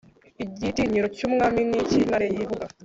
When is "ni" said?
1.63-1.67